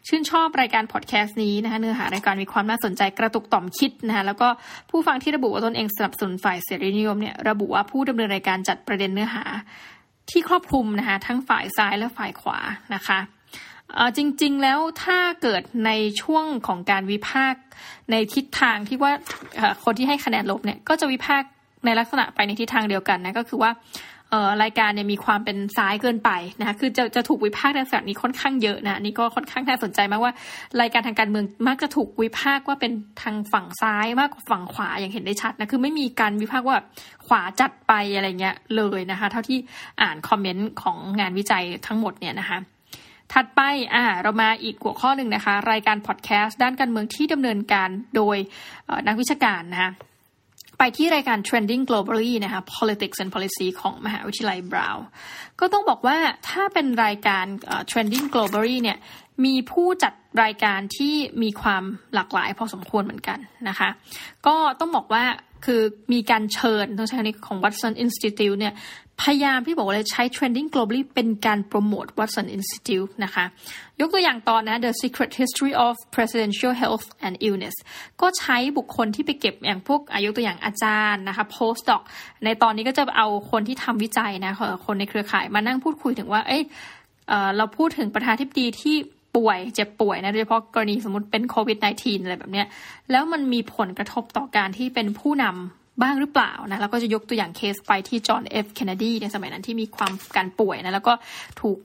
[0.08, 4.48] ชื่นชอบรายการพอดแคสต์นี้นะคะเนื้อหารายการมีความน่าสนใจกระตุกต่อมคิดนะคะแล้วก็
[4.90, 9.44] ผู้ฟังที่ระบุว่าตนเองสนับสนุนฝ่ายเสรีนิยมเนี่ยระบุว่าผู้ดำเนินรายการจัดประเด็นเนื้อหา
[10.30, 12.60] ที่ครอบคลุมนะคะทั้งฝ่ายซ้ายและฝ่ายขวา
[12.96, 13.20] นะคะ
[14.18, 17.62] จริง ๆ แล้วถ้าเกิดในช่วงของการวิพากษ์
[18.12, 19.12] ในทิศทางที่ว่า
[19.84, 21.50] คนที่ให้คะแนนลบเนี่ยก็จะวิพากษ์
[21.86, 23.72] ในลักษณะไปในทิศทางเดียวกันนะก็คือว่า
[24.64, 30.34] รายการเนี่ยมีความเป็นซ้ายเกินไปนะคะคือจะจะถูกวิพากษ์ในลักษณะนี้ค่อนข้างเยอะนะนี่ก็ค่อนข้างน่าสนใจมากว่า
[30.82, 36.78] รายการทางการเมืองมักจะถูกวิพากษ์ว่าเป็นทางฝั่งซ้ายมากกว่าฝั่งขวาอย่างเห็นได้ชัดนะคือไม่มีการวิพากษ์ว่า
[37.28, 39.58] ขวาจัดไปอะไรเงี้ยเลยนะคะ เท่าที่
[40.02, 42.58] อ่านคอมเมนต์ของงานวิจัยทั้งหมดเนี่ยนะคะ
[43.34, 43.62] ถัดไป
[43.94, 48.38] อ่าเรามาอีกหัวข้อหนึ่งนะคะ รายการพอดแคสต์ด้านการเมืองที่ดำเนินการโดย
[49.08, 49.92] นักวิชาการนะคะ
[50.78, 55.06] ไปที่รายการ Trending Globally นะคะ Politics and Policy ของมหาวิทยาลัยบราวน์
[55.60, 56.18] ก็ต้องบอกว่า
[56.50, 57.46] ถ้าเป็นรายการ
[57.92, 58.98] Trending Globally เนี่ย
[59.46, 60.14] มีผู้จัด
[60.44, 63.40] รายการที่มีความหลากหลายพอสมควรเหมือนกัน
[63.70, 63.90] นะคะ
[64.48, 65.24] ก็ต้องบอกว่า
[65.66, 65.82] คือ
[66.14, 68.74] มีการเชิญต้องใช้คำนี้ของ Watson Institute เนี่ย
[69.22, 73.46] พยายามที่บอกเลยใช้ trending globally เป็นการโปรโมท Watson Institute นะคะ
[74.00, 77.76] ยกตัวอย่างตอนนะ The Secret History of Presidential Health and Illness
[78.22, 82.02] ก็ใช้บุคคลที่ไปเก็บอย่างพวกอายุตัวอย่างอาจารย์นะคะ postdoc
[82.44, 84.54] ในตอนนี้ก็จะเอาคนที่ทำวิจัยนะ
[84.86, 86.64] คนในเครือข่ายมานั่งพูดคุยถึงว่า เอ้ย
[87.58, 88.96] เราพูดถึงประธานทิบดีที่
[89.36, 92.68] ป่วยเจ็บป่วยนะโดยเฉพาะกรณีสมมติเป็นโควิด -19 อะไรแบบเนี้ย
[93.12, 101.14] แล้วมันมีผลกระทบต่อการที่เป็นผู้นำ บ้างหรือเปล่านะแล้วก็จะยกตัวอย่างเคสไปที่จอห์นเอฟเคนเนดีในสมัยนั้นที่มีความการป่วยนะแล้วก็
[101.62, 101.78] ถูก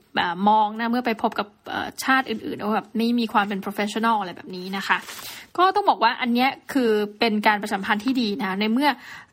[0.48, 1.48] มองนะเมื่อไปพบกับ
[2.04, 4.98] ชาติอื่นๆว่าแบบนี่มีความเป็น professional อะไรแบบนี้นะคะ
[5.56, 8.90] ก็ต้องบอกว่าอันนี้คือเป็นการประชาสัมพันธ์ที่ดีนะในเมื่อ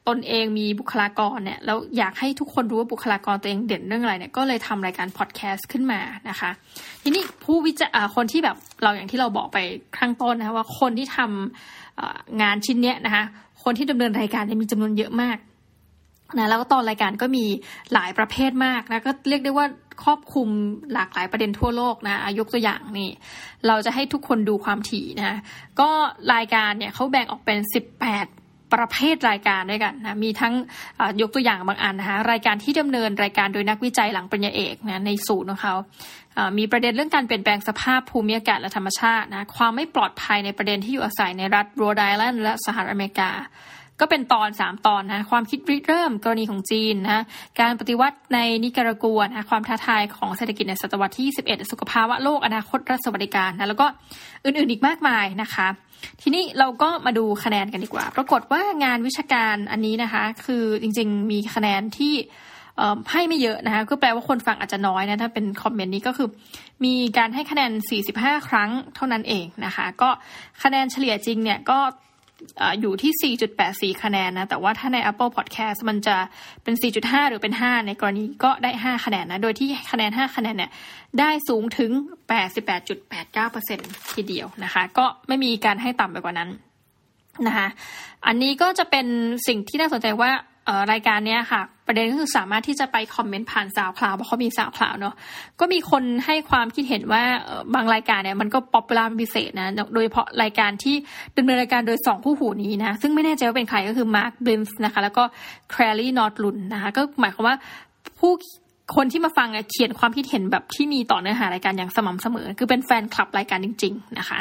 [0.08, 6.50] ตนเองมีบุคลากรเนี่ยแล้วอยากให้ทุกคนรู้ว่าบุคลากรตัวเองเด่นเรื่องอะไรเนี่ยก็เลยทำรายการพอดแคสต์ขึ้นมานะคะ
[7.04, 9.58] ทีนี้ผู้วิจัยคนที่แบบเราอย่างที่เราบอกไป
[9.98, 13.24] ข้างต้นนะว่าคนที่ทำงานชิ้นเนี้ยนะคะ
[13.64, 15.38] คนที่ดำเนินรายการมีจำนวนเยอะมาก
[16.38, 17.46] นะแล้วก็ตอนรายการก็มี
[17.94, 19.66] หลายประเภทมากนะก็เรียกได้ว่า
[20.04, 20.50] ครอบคลุม
[20.94, 23.10] หลากหลายประเด็นทั่วโลกนะยกตัวอย่างนี่
[23.68, 25.40] เราจะให้ทุกคนดูความถี่นะ
[25.80, 25.90] ก็
[26.34, 27.60] รายการเนี่ยเขาแบ่งออกเป็น
[28.06, 28.43] 18
[28.74, 30.54] ประเภทรายการด้วยกันนะมีทั้ง
[31.22, 35.76] ยกตัวอย่างบางอันนะคะรายการที่ดำเนินรายการโดยนักวิจัยหลังปริญญาเอกนะในสูตรของเขา
[36.58, 43.32] มีประเด็นเรื่องการเปลี่ยนแปลงสภาพภูมิอากาศและธรรมชาตินะความไม่ปลอดภัยในประเด็นที่อยู่อาศัยในรัฐโรดไอแลนด์และสหรัฐอเมริกา
[44.00, 47.24] ก็เป็นตอนสามตอนนะความคิดริเริ่มกรณีของจีนนะ
[47.60, 53.88] การปฏิวัติในนิการากัวนะความท้าทายของเศรษฐกิจในศตวรรษที่ 21 สุขภาวะโลกอนาคตรัฐสวัสดิการนะแล้วก็
[54.46, 55.68] อื่นๆอีกมากมายนะคะ
[56.22, 62.16] ทีนี้เราก็มาดูคะแนนกันดีกว่า ปรากฏว่างานวิชาการอันนี้นะคะ คือจริงๆมีคะแนนที่
[63.12, 66.30] ให้ไม่เยอะนะคะก็แปลว่าคนฟังอาจจะน้อยนะถ้าเป็นคอมเมนต์นี้ก็คือ
[66.86, 67.72] มีการให้คะแนน
[68.10, 70.10] 45 ครั้งเท่านั้นเองนะคะ ก็
[70.64, 71.80] คะแนนเฉลี่ยจริงเนี่ยก็
[72.82, 73.36] อยู่ที่
[73.96, 76.18] 4.84 คะแนนนะ แต่ว่าถ้าใน Apple Podcast มันจะ
[76.64, 80.72] เป็น 4.5 หรือเป็น 5 ในกรณีก็ได้ 5 คะแนนนะ โดยที่คะแนน 5 คะแนนเนี่ย
[81.20, 81.92] ได้สูงถึง
[83.02, 86.50] 88.89%ทีเดียวนะคะ ก็ไม่มีการให้ต่ำไปกว่านั้น
[87.48, 87.68] นะคะ
[88.28, 89.06] อันนี้ก็จะเป็น
[89.48, 90.32] สิ่งที่น่าสนใจว่า
[90.92, 95.16] รายการเนี้ยค่ะ ประเด็นก็คือสามารถที่จะไปคอมเมนต์ผ่าน SoundCloud เพราะเขามี SoundCloud เนาะ
[95.60, 97.24] ก็มีคนให้ความคิดเห็นว่า
[97.74, 100.96] บางรายการเนี่ยมันก็ popular พิเศษนะ โดยเฉพาะรายการที่
[101.38, 105.24] ดำเนินรายการโดยสองกูรูนี้นะ ซึ่งไม่แน่ใจว่าเป็นใครก็คือมาร์คบลินส์นะคะ แล้วก็
[105.72, 107.56] แคลรี่นอตลุนนะคะ ก็หมายความว่า
[108.20, 108.34] ผู้
[108.96, 114.40] คนที่มาฟังเขียนความคิดเห็นแบบที่มีต่อเนื้อหารายการอย่างสม่ำเสมอ คือเป็นแฟนคลับรายการจริง ๆ นะคะ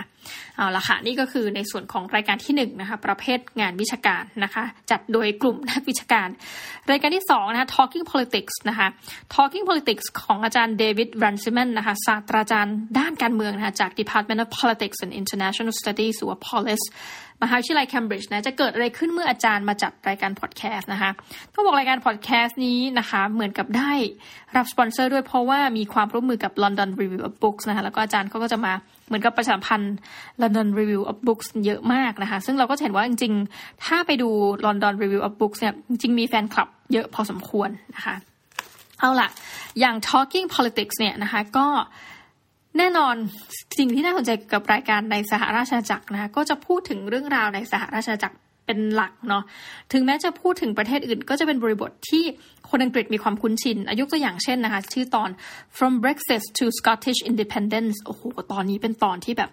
[0.57, 6.29] เอาละค่ะนี่ก็คือในส่วนของรายการที่1นนะคะประเภทงานวิชาการนะคะจัดโดยกลุ่มนักวิชาการ
[6.91, 8.89] รายการที่2นะคะ Talking Politics นะคะ
[9.35, 16.83] Talking Politics ของอาจารย์เดวิดรันซิแมนนะคะศาสตราจารย์ด้านการเมืองนะคะจาก Department of Politics and International Studies หรือว่า POLIS
[17.43, 21.11] มหาวิทยาลัยเคมบริดจ์นะจะเกิดอะไรขึ้นเมื่ออาจารย์มาจัดรายการพอดแคสต์นะคะ
[21.55, 23.93] ต้องบอกรายการพอดแคสต์นี้นะคะเหมือนกับได้
[24.57, 28.73] รับสปอนเซอร์ด้วยเพราะว่ามีความร่วมมือกับ London Review of Books นะคะแล้วก็อาจารย์เขาก็จะมา
[29.13, 29.95] เหมือนกับประชาพันธ์
[30.43, 34.29] London Review of Books เยอะมากนะคะ ซึ่งเราก็เห็นว่าจริงๆ ถ้าไปดู
[34.67, 38.15] London Review of Books เนี่ยจริงมีแฟนคลับเยอะพอสมควรนะคะ
[39.01, 39.29] เอาล่ะ
[39.81, 41.67] อย่าง Talking Politics เนี่ยนะคะก็
[42.79, 43.15] แน่นอน
[43.79, 49.43] สิ่งที่น่าสนใจกับรายการในสหราชอาณาจักรนะะก็จะพูดถึงเรื่องราวในสหราชอาณาจักร เป็นหลักเนาะ
[49.93, 52.25] ถึงแม้จะพูดถึงประเทศอื่น ก็จะเป็นบริบทที่
[52.71, 55.31] คนอังกฤษมีความคุ้นชินอายุตัวอย่างเช่นนะคะ ชื่อตอน
[55.77, 58.23] from Brexit to Scottish Independence โอ้โห
[58.53, 59.51] ตอนนี้เป็นตอนที่แบบ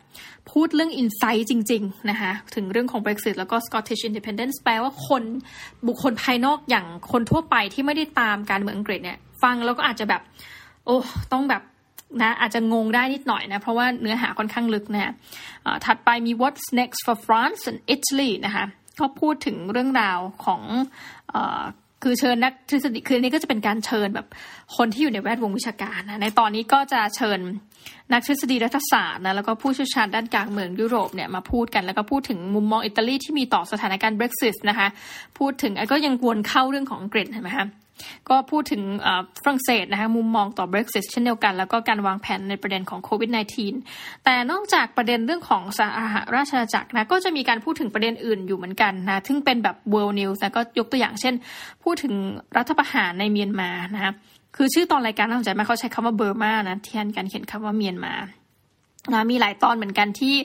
[0.52, 5.24] พูดเรื่อง insight จริง ๆ นะคะ ถึงเรื่องของ Brexit แล้วก็ Scottish Independence แปลว่าคน
[5.88, 10.22] บุคคลภายนอกอย่างคนทั่วไปที่ไม่ได้ตามการเมืองอังกฤษเนี่ย ฟังแล้วก็อาจจะแบบ
[10.86, 10.98] โอ้
[11.34, 11.64] ต้องแบบ
[12.22, 15.14] นะอาจจะงงได้นิดหน่อยนะเพราะว่าเนื้อหาค่อนข้างลึกนะะ
[15.86, 18.66] ถัดไปมี what's next for France and Italy นะคะ
[19.00, 20.62] ก็พูดถึงเรื่องราวของ
[21.34, 21.36] อ
[22.04, 24.28] คือเชิญนักทฤษฎีคือนี้ก็จะเป็นการเชิญแบบ
[24.78, 27.40] คนที่อยู่ในแวดวงวิชาการนะในตอนนี้ก็จะเชิญ
[28.14, 34.88] นักทฤษฎีรัฐศาสตร์นะแล้วก็ผู้เชี่ยวชาญด้านการเมืองยุโรปเนี่ยมาพูดกันแล้วก็พูดถึงมุมมองอิตาลีที่มีต่อสถานการณ์เบรกซิสนะคะ
[35.38, 37.68] พูดถึงก็ยังวนเข้าเรื่องของอังกฤษเห็นไหมคะ
[38.30, 38.84] ก็พูดถึง
[39.44, 43.30] ฝรั่งเศสนะคะมุมมองต่อ Brexit เช่นเดียวกัน แล้วก็การวางแผนในประเด็นของโควิด
[43.78, 45.82] -19 แต่นอกจากประเด็นเรื่องของส
[46.14, 51.34] หราชอาณาจักรนะก็จะมีการพูดถึงประเด็นอื่นอยู่เหมือนกันนะซึ่งเป็นแบบ world news นะก็ยกตัวอย่างเช่น
[51.84, 52.14] พูดถึง
[52.58, 54.12] รัฐประหารในเมียนมานะคะ
[54.56, 58.14] คือชื่อตอนรายการน่าสนใจมากเขาใช้คำว่าเบอร์มานะแทนการเขียนคำว่าเมียนมา
[59.14, 60.36] นะมีหลายตอนเหมือนกันที่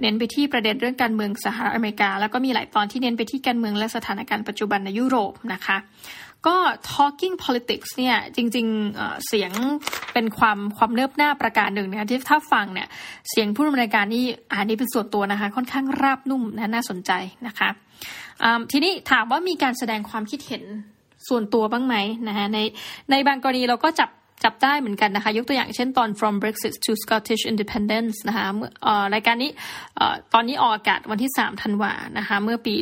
[0.00, 5.76] เน้นไปที่ประเด็นเรื่องการเมืองสหรัฐอเมริกา แล้วก็มีหลายตอนที่เน้นไปที่การเมืองและสถานการณ์ปัจจุบันในยุโรปนะคะ
[6.46, 6.56] ก็
[6.92, 9.52] talking politics เนี่ยจริงๆเสียง
[10.12, 12.88] เป็นความความเนิบหน้าประการหนึ่งนะคะที่ถ้าฟังเนี่ย
[13.30, 17.12] เสียงผู้ดำเนินการนี่อันนี้เป็นส่วนตัวนะคะ ค่อนข้างราบนุ่มนะน่าสนใจ
[17.46, 17.68] นะคะ
[18.72, 20.64] ทีนี้ถามว่ามีการแสดงความคิดเห็น
[21.28, 21.96] ส่วนตัวบ้างไหม
[22.28, 22.58] นะคะใน
[23.10, 24.10] ในบางกรณีเราก็จับ
[24.44, 28.46] จับได้เหมือนกันนะคะ ยกตัวอย่างเช่นตอน from Brexit to Scottish Independence นะคะ
[29.14, 29.50] รายการนี้
[30.34, 32.74] ตอนนี้ออกอากาศวันที่ 3 ธันวานะคะเมื่อปี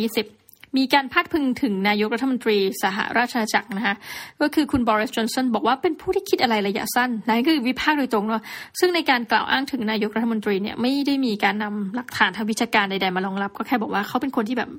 [0.00, 0.41] 2020
[0.76, 3.96] มีการพาดพึงถึงนายกรัฐมนตรีสหราชอาณาจักรนะคะ
[4.40, 8.42] ก็คือคุณบริสจอนสันบอกว่าเป็นผู้ที่คิดอะไรระยะสั้นนั่นคือวิพากษ์โดยตรงเนาะ
[8.80, 14.70] ซึ่งในการกล่าวอ้างถึงนายกรัฐมนตรีเนี่ยไม่ได้มีการนำหลักฐานทางวิชาการใดๆมารองรับ ก็แค่บอกว่าเขาเป็นคนที่แบบ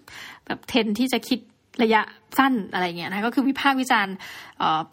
[0.46, 1.40] แบบเทนที่จะคิด
[1.84, 2.02] ระยะ
[2.38, 4.16] สั้นอะไรเงี้ยนะก็คือวิพากษ์วิจารณ์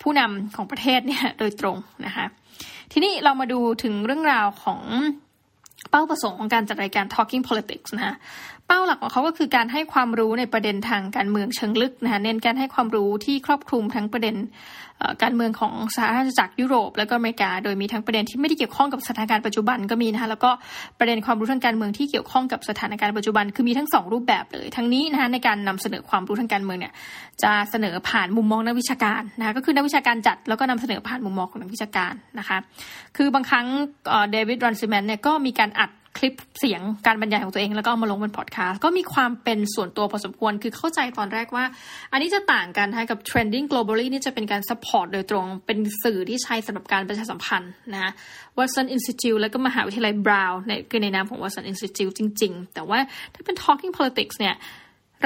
[0.02, 2.26] ผู้นำของประเทศเนี่ยโดยตรงนะคะ
[2.92, 4.80] ทีนี้เรามาดูถึงเรื่องราวของ
[5.90, 8.14] เป้าประสงค์ของการจัดรายการ Talking Politics นะคะ
[8.72, 14.37] เป้าหลักของเขาก็คือการให้ความรู้ในประเด็นทางการเมืองเชิงลึกนะคะเน้นการให้ความรู้ที่ครอบคลุมทั้งประเด็น
[15.22, 20.50] การเมืองของสหราชอาณาจักรยุโรป และก็อเมริกา โดยมีทั้งประเด็นที่ไม่ได้เกี่ยวข้องกับสถานการณ์ปัจจุบันก็มีนะคะแล้วก็
[20.98, 26.92] ประเด็นความรู้ทางการเมืองที่เกี่ยวข้องกับสถานการณ์ปัจจุบันคือมีทั้งสองรูปแบบเลย ทั้งนี้นะคะในการนำเสนอความรู้ทางการเมืองเนี่ย
[27.42, 32.59] จะเสนอผ่านมุมมองนักวิชาการนะคะก็คือนักวิชาการจัดแล้วก็นำเสนอผ่านมุมมองของนักวิชาการนะคะ
[33.16, 33.66] คือบางครั้ง
[34.33, 41.64] เดวิดรันซิแมนเนี่ยก็มีการอัด คลิปเสียงการบรรยายของตัวเองแล้วก็เอามาลงบนพอดแคสต์ก็มีความเป็นส่วนตัวพอสมควรคือเข้าใจตอนแรกว่า
[42.12, 48.12] อันนี้จะต่างกันกับ trending globally นี่จะเป็นการ support โดยตรงเป็นสื่อที่ใช้สำหรับการประชาสัมพันธ์นะ
[48.58, 52.98] Watson Institute แล้วก็มหาวิทยาลัยบราวน์ในคือในนามของ Watson Institute จริง ๆ แต่ว่า
[53.34, 54.56] ถ้าเป็น talking politics เนี่ย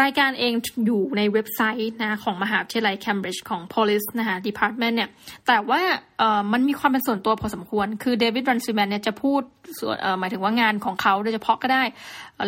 [0.02, 0.52] รายการเอง
[0.87, 5.11] อยู่ในเว็บไซต์นะของมหาวิทยาลัยเคมบริดจ์ของ police นะคะ department เนี่ย
[5.46, 5.80] แต่ว่า
[6.18, 9.42] เอ่อมันมีความเป็นส่วนตัวพอสมควร คือเดวิดรันซิแมนเนี่ยจะพูด
[9.78, 11.83] ส่วนเอ่อหมายถึงว่างานของเขาโดยเฉพาะก็ได้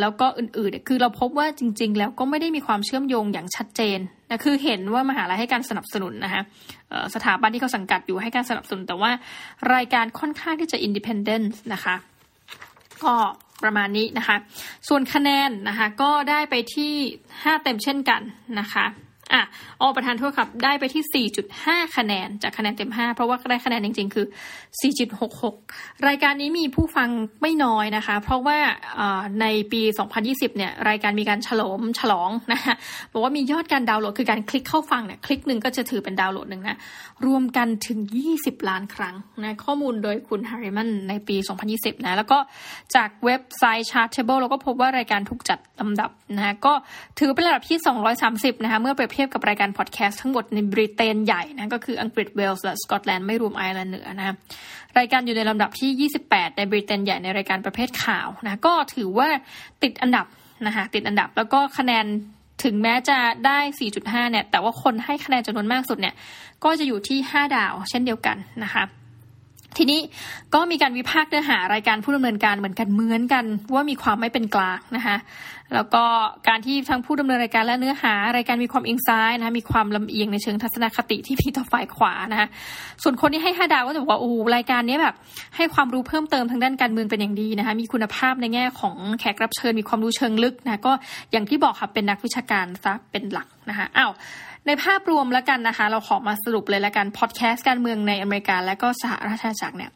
[0.01, 3.99] แล้วก็อื่นๆ คือเราพบว่าจริง ๆ แล้วก็ไม่ได้มีความเชื่อมโยงอย่างชัดเจน
[4.31, 6.43] นะคือเห็นว่ามหาลัยให้การสนับสนุนนะคะ
[7.15, 9.11] สถาบันที่เขาสังกัดอยู่ให้การสนับสนุน แต่ว่า
[9.75, 11.95] รายการค่อนข้างที่จะ independent นะคะ
[13.05, 13.15] ก็
[13.64, 14.37] ประมาณนี้นะคะ
[14.88, 16.95] ส่วนคะแนนนะคะก็ได้ไปที่
[17.29, 18.21] 5 เต็มเช่นกัน
[18.61, 18.87] นะคะ
[19.33, 19.43] อะ
[19.81, 21.29] อ๋อประธานโทษครับ ได้ไปที่
[21.61, 24.27] 4.5 คะแนน จากคะแนนเต็ม 5 เพราะว่าได้คะแนนจริง ๆ คือ
[25.37, 27.09] 4.66 รายการนี้มีผู้ฟัง
[27.43, 28.59] ไม่น้อยนะคะ เพราะว่า
[29.41, 29.83] ในปี
[30.21, 32.75] 2020 เนี่ย รายการมีการฉลองฉลองนะคะ
[33.12, 36.79] บอกว่ามียอดการดาวน์โหลด คือการคลิกเข้าฟังเนี่ย คลิกหนึ่งก็จะถือเป็นดาวน์โหลดหนึ่งนะ
[37.27, 37.99] รวมกันถึง
[38.33, 41.37] 20 ล้านครั้งนะ ข้อมูลโดยคุณฮาริมันในปี
[41.71, 42.39] 2020 นะ แล้วก็
[42.95, 46.73] จากเว็บไซต์ Chartable เราก็พบว่ารายการถูกจัดลำดับนะ ก็
[47.19, 47.79] ถือเป็นระดับที่
[48.21, 54.37] 230 นะคะ เมื่อเปรียบเทียบกับรายการพอดแคสต์ทั้งหมดในบริเตนใหญ่นะก็คืออังกฤษเวลส์และสกอตแลนด์ไม่รวมไอร์แลนด์เหนือนะ
[54.99, 59.29] รายการอยู่ในลำดับที่ 28 ในบริเตนใหญ่ในรายการประเภทข่าวนะก็ถือว่า
[59.83, 60.27] ติดอันดับ
[60.67, 62.05] นะคะติดอันดับแล้วก็คะแนน
[62.65, 63.59] ถึงแม้จะได้
[63.95, 66.15] 4.5 เนี่ย แต่ว่าคนให้คะแนนจำนวนมากสุดเนี่ย
[66.65, 68.85] ก็จะอยู่ที่ 5 ดาว เช่นเดียวกันนะคะ
[69.77, 70.01] ทีนี้
[70.55, 75.17] ก็มีการวิพากษ์เนื้อหารายการผู้ดำเนินการเหมือนกันเหมือนกัน ว่ามีความไม่เป็นกลางนะคะ
[75.75, 76.05] แล้วก็
[76.49, 82.49] การที่ทั้งผู้ดำเนินรายการและเนื้อหารายการมีความเอียงซ้ายนะมีความลำเอียงในเชิงทัศนคติที่มีต่อฝ่ายขวานะ
[83.03, 85.15] ส่วนคนที่ให้ห้าดาวก็จะบอกว่าโอ้รายการนี้แบบ
[85.57, 90.93] ให้ความรู้เพิ่มเติมทางด้านการเมืองเป็นอย่างดีนะคะมีคุณภาพในแง่ของแขกรับเชิญมีความรู้เชิงลึกนะก็
[91.33, 94.13] อย่างที่บอกค่ะเป็นนักวิชาการซะเป็นหลักนะคะอ้าว
[94.67, 99.91] ในภาพรวมแล้วกันนะคะ เราขอมาสรุปเลยแล้วกันพอดแคสต์การเมืองในอเมริกาและก็สหราชอาณาจักรเนี่ย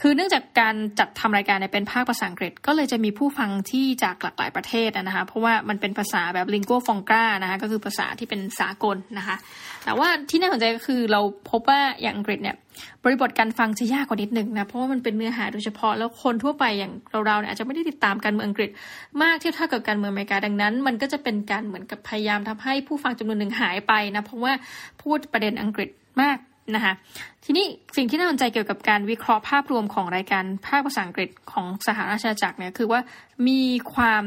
[0.00, 9.36] คือเนื่องจากการจัดทำรายการเป็นภาคภาษาอังกฤษ ก็เลยจะมีผู้ฟังที่จากหลากหลายประเทศนะคะเพราะว่ามันเป็นภาษาแบบ lingua franca นะคะก็คือภาษาที่เป็นสากลนะคะ
[9.84, 12.56] แต่ว่าที่น่าสนใจก็คือเราพบว่าอย่างอังกฤษเนี่ย
[13.04, 16.92] บริบทการฟังจะยากกว่านิดหนึ่งนะเพราะว่ามันเป็นเนื้อหาโดยเฉพาะแล้วคนทั่วไปอย่าง
[17.26, 18.70] เราๆเนี่ยอาจจะไม่ได้ติดตามการเมืองอังกฤษ
[19.22, 24.52] มากเทียบเท่ากับการเมืองอเมริกาดังนั้น มันก็จะเป็นการเหมือนกับพยายามทำให้ผู้ฟังจำนวนหนึ่งหายไปนะเพราะว่า
[25.02, 25.88] พูดประเด็นอังกฤษ
[26.22, 26.38] มาก
[26.74, 26.92] นะคะ
[27.44, 33.00] ทีนี้สิ่งที่น่าสนใจเกี่ยวกับการวิเคราะห์ภาพรวมของรายการภาคภาษาอังกฤษของสหราชอาณาจักรเนี่ยคือว่า
[33.48, 33.60] มี
[33.94, 34.24] ความ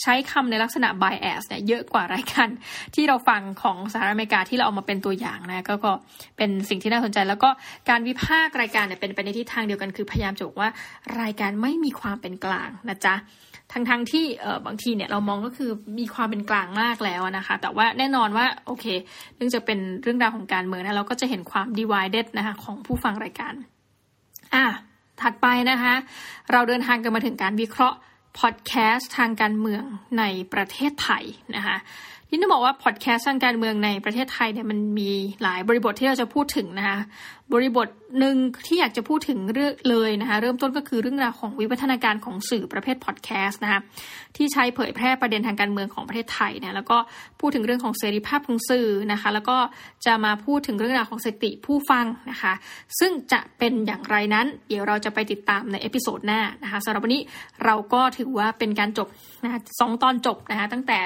[0.00, 2.48] ใช้คำในลักษณะ bias เนี่ยเยอะกว่ารายการ
[2.94, 5.92] ที่เราฟังของสหรัฐอเมริกาที่เราเอามาเป็นตัวอย่างนะก็ก็
[6.36, 7.50] เป็นสิ่งที่น่าสนใจ แล้วก็
[7.90, 10.68] การวิพากษ์รายการเนี่ยเป็นไปในทิศทางเดียวกันคือพยายามจะบอกว่า
[11.20, 13.16] รายการไม่มีความเป็นกลางนะจ๊ะ
[13.72, 18.86] ทั้งๆทที่เออบางทีเนี่ยเรามองก็คือมีความเป็นกลางมากแล้วนะคะ แต่ว่าแน่นอนว่าโอเค
[19.36, 23.54] เนื่องจากเป็นเรื่องราวของการเมืองนะเราก็จะเห็นความ divided นะคะของผู้ฟังรายการ
[24.54, 24.64] อะ
[25.22, 25.94] ถัดไปนะคะ
[26.52, 27.98] เราเดินทางกันมาถึงการวิเคราะห์
[28.38, 29.84] พอดแคสต์ทางการเมือง
[30.18, 31.24] ในประเทศไทย
[31.56, 31.76] นะคะ
[32.34, 35.10] ที่ต้องบอกว่าพอดแคสต์ทางการเมืองในประเทศไทยเนี่ยมันมี
[35.42, 36.98] หลายบริบทที่เราจะพูดถึงนะคะ
[37.52, 43.80] บริบทหนึ่งที่อยากจะพูดถึงเรื่องเลยนะคะเริ่มต้นก็คือเรื่องราวของวิวัฒนาการของสื่อประเภทพอดแคสต์นะคะ
[44.36, 46.98] ที่ใช้เผยแพร่ประเด็นทางการเมืองของประเทศไทยเนี่ยแล้วก็
[47.40, 49.56] พูดถึงเรื่องของเสรีภาพของสื่อนะคะแล้วก็
[50.06, 52.52] จะมาพูดถึงเรื่องราวของสถิติผู้ฟังนะคะ
[52.98, 57.22] ซึ่งจะเป็นอย่างไรนั้น เดี๋ยวเราจะไปติดตามใน episode หน้านะคะสำหรับวันนี้
[57.64, 59.08] เราก็ถือว่าเป็นการจบ
[59.44, 61.00] นะคะสองตอนจบนะคะตั้งแต่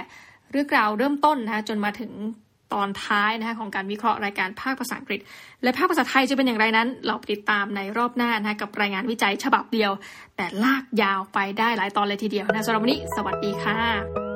[0.53, 2.13] เรื่องราวเริ่มต้นนะคะจนมาถึง
[2.75, 5.21] ตอนท้ายนะคะของการวิเคราะห์รายการภาคภาษาอังกฤษ
[5.63, 9.93] และภาคภาษาไทยจะเป็นอย่างไรนั้น เราติดตามในรอบหน้านะคะกับรายงานวิจัยฉบับเดียว
[10.37, 14.36] แต่ลากยาวไปได้หลายตอนเลยทีเดียวนะสำหรับวันนี้ สวัสดีค่ะ